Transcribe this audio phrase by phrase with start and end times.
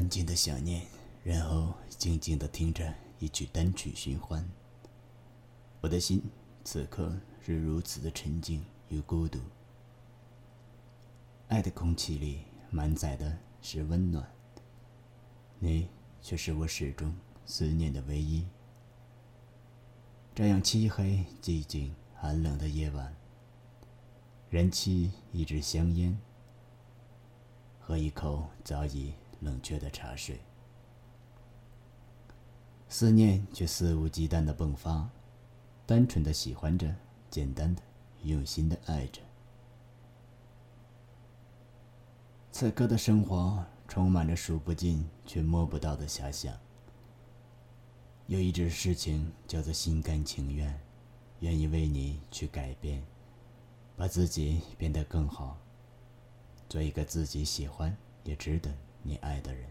[0.00, 0.86] 安静的想念，
[1.22, 4.42] 然后静静的听着一曲单曲循环。
[5.82, 6.22] 我的心
[6.64, 9.38] 此刻是如此的沉静与孤独。
[11.48, 14.26] 爱的空气里满载的是温暖，
[15.58, 15.86] 你
[16.22, 17.14] 却是我始终
[17.44, 18.46] 思念的唯一。
[20.34, 23.14] 这样漆黑、寂静、寒冷的夜晚，
[24.48, 26.18] 燃起一支香烟。
[27.78, 30.40] 喝一口早已冷却的茶水，
[32.88, 35.08] 思念却肆无忌惮的迸发，
[35.86, 36.94] 单纯的喜欢着，
[37.30, 37.82] 简单的、
[38.22, 39.20] 用心的爱着。
[42.52, 46.54] 此刻的生活充满着数不尽却摸不到的遐想。
[48.26, 50.80] 有一种事情叫做心甘情愿，
[51.40, 53.02] 愿意为你去改变，
[53.96, 55.56] 把自己变得更好。
[56.68, 58.72] 做一个自己喜欢也值得
[59.02, 59.68] 你爱的人，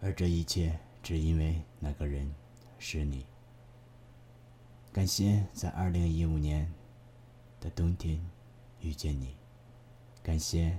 [0.00, 2.32] 而这一切只因为那个人
[2.78, 3.26] 是你。
[4.92, 6.70] 感谢在二零一五年
[7.60, 8.20] 的冬天
[8.80, 9.36] 遇见你，
[10.22, 10.78] 感谢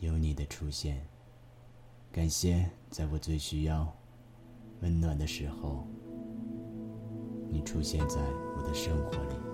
[0.00, 1.06] 有你的出现，
[2.10, 3.90] 感谢在我最需要
[4.80, 5.86] 温暖的时候，
[7.50, 8.16] 你出现在
[8.56, 9.53] 我的生活里。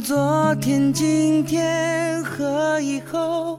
[0.00, 3.58] 昨天、今天和以后，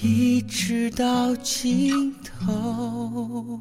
[0.00, 3.60] 一直到尽头。